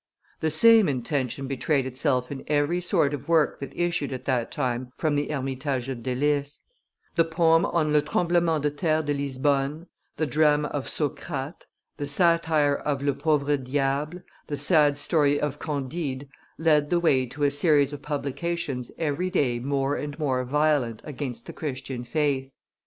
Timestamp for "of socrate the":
10.69-12.07